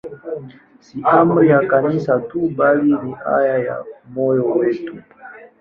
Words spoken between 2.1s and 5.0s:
tu, bali ni haja ya moyo wetu.